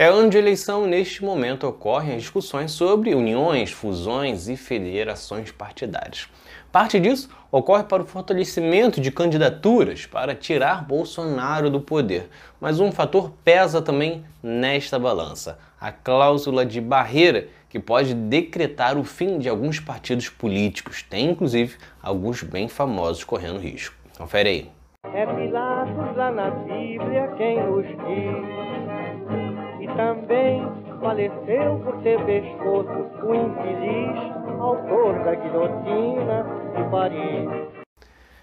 [0.00, 5.50] É ano de eleição e neste momento ocorrem as discussões sobre uniões, fusões e federações
[5.50, 6.28] partidárias.
[6.70, 12.28] Parte disso ocorre para o fortalecimento de candidaturas para tirar Bolsonaro do poder.
[12.60, 19.02] Mas um fator pesa também nesta balança: a cláusula de barreira, que pode decretar o
[19.02, 21.02] fim de alguns partidos políticos.
[21.02, 23.96] Tem inclusive alguns bem famosos correndo risco.
[24.16, 24.70] Confere aí.
[25.12, 25.26] É
[29.96, 30.66] também
[31.00, 36.44] faleceu por ter pescoço o infeliz autor da guilhotina
[36.76, 37.68] de Paris.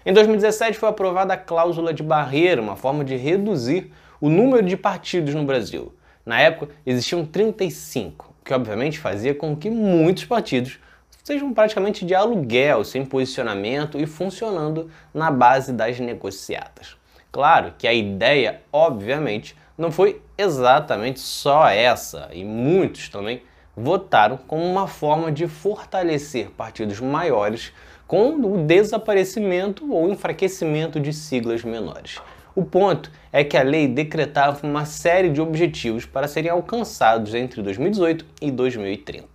[0.04, 4.76] Em 2017 foi aprovada a cláusula de barreira, uma forma de reduzir o número de
[4.76, 5.92] partidos no Brasil.
[6.24, 10.78] Na época existiam 35, o que obviamente fazia com que muitos partidos
[11.22, 16.96] sejam praticamente de aluguel, sem posicionamento e funcionando na base das negociadas.
[17.32, 23.42] Claro que a ideia, obviamente, não foi exatamente só essa, e muitos também
[23.76, 27.72] votaram como uma forma de fortalecer partidos maiores
[28.06, 32.20] com o desaparecimento ou enfraquecimento de siglas menores.
[32.54, 37.60] O ponto é que a lei decretava uma série de objetivos para serem alcançados entre
[37.60, 39.26] 2018 e 2030.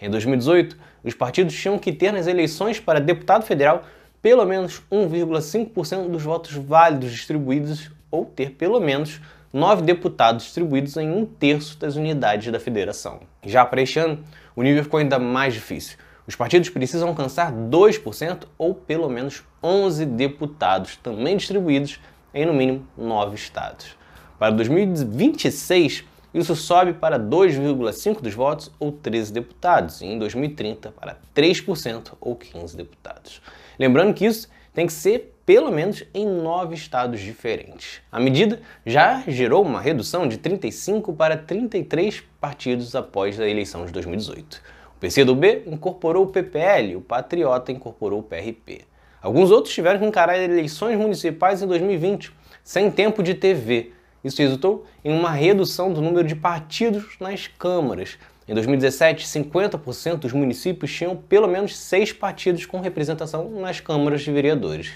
[0.00, 3.84] Em 2018, os partidos tinham que ter nas eleições para deputado federal
[4.22, 9.20] pelo menos 1,5% dos votos válidos distribuídos ou ter pelo menos
[9.52, 13.20] nove deputados distribuídos em um terço das unidades da federação.
[13.44, 14.24] Já para este ano,
[14.56, 15.98] o nível ficou ainda mais difícil.
[16.26, 22.00] Os partidos precisam alcançar 2% ou pelo menos 11 deputados, também distribuídos
[22.32, 23.96] em no mínimo nove estados.
[24.38, 31.18] Para 2026, isso sobe para 2,5% dos votos ou 13 deputados, e em 2030 para
[31.34, 33.42] 3% ou 15 deputados.
[33.78, 38.00] Lembrando que isso tem que ser pelo menos em nove estados diferentes.
[38.10, 43.92] A medida já gerou uma redução de 35 para 33 partidos após a eleição de
[43.92, 44.62] 2018.
[44.96, 48.82] O PCdoB incorporou o PPL, o Patriota incorporou o PRP.
[49.20, 52.32] Alguns outros tiveram que encarar eleições municipais em 2020,
[52.62, 53.92] sem tempo de TV.
[54.22, 58.16] Isso resultou em uma redução do número de partidos nas câmaras.
[58.46, 64.32] Em 2017, 50% dos municípios tinham pelo menos seis partidos com representação nas câmaras de
[64.32, 64.92] vereadores.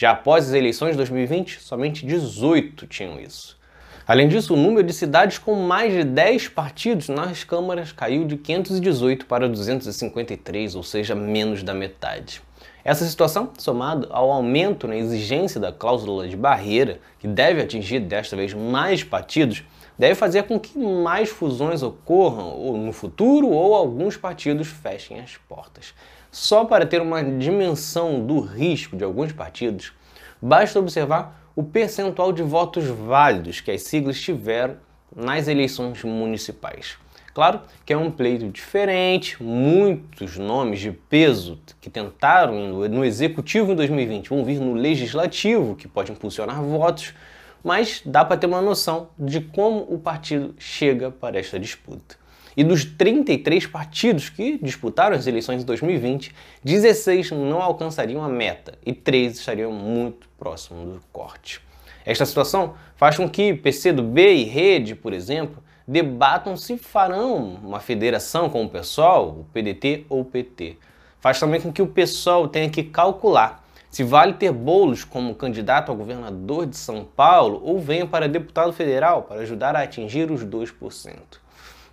[0.00, 3.58] Já após as eleições de 2020, somente 18 tinham isso.
[4.06, 8.36] Além disso, o número de cidades com mais de 10 partidos nas câmaras caiu de
[8.36, 12.40] 518 para 253, ou seja, menos da metade.
[12.88, 18.34] Essa situação, somada ao aumento na exigência da cláusula de barreira, que deve atingir desta
[18.34, 19.62] vez mais partidos,
[19.98, 25.92] deve fazer com que mais fusões ocorram no futuro ou alguns partidos fechem as portas.
[26.32, 29.92] Só para ter uma dimensão do risco de alguns partidos,
[30.40, 34.78] basta observar o percentual de votos válidos que as siglas tiveram
[35.14, 36.96] nas eleições municipais.
[37.38, 43.76] Claro que é um pleito diferente, muitos nomes de peso que tentaram no executivo em
[43.76, 47.14] 2020 vão vir no legislativo, que pode impulsionar votos,
[47.62, 52.16] mas dá para ter uma noção de como o partido chega para esta disputa.
[52.56, 56.34] E dos 33 partidos que disputaram as eleições de 2020,
[56.64, 61.60] 16 não alcançariam a meta e 3 estariam muito próximos do corte.
[62.04, 68.50] Esta situação faz com que PCdoB e Rede, por exemplo, debatam se farão uma federação
[68.50, 70.76] com o PSOL, o PDT ou o PT.
[71.18, 75.90] Faz também com que o PSOL tenha que calcular se vale ter Boulos como candidato
[75.90, 80.44] a governador de São Paulo ou venha para deputado federal para ajudar a atingir os
[80.44, 81.16] 2%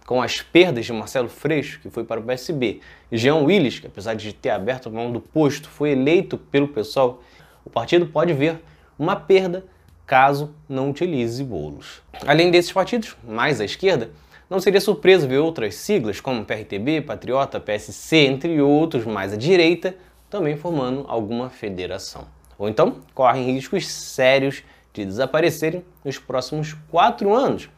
[0.06, 2.80] com as perdas de Marcelo Freixo, que foi para o PSB,
[3.12, 7.24] e Jean Willis, que apesar de ter aberto mão do posto, foi eleito pelo pessoal,
[7.66, 8.62] o partido pode ver
[9.00, 9.66] uma perda
[10.06, 12.02] caso não utilize bolos.
[12.26, 14.12] Além desses partidos, mais à esquerda,
[14.50, 19.96] não seria surpresa ver outras siglas como PRTB, Patriota, PSC, entre outros mais à direita,
[20.30, 22.28] também formando alguma federação.
[22.58, 24.64] Ou então correm riscos sérios
[24.94, 27.70] de desaparecerem nos próximos quatro anos,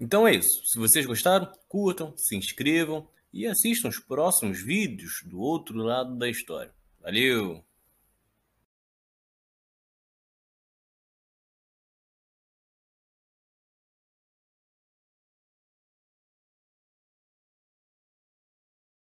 [0.00, 0.64] então é isso.
[0.64, 6.28] Se vocês gostaram, curtam, se inscrevam e assistam os próximos vídeos do outro lado da
[6.28, 6.72] história.
[7.02, 7.62] Valeu!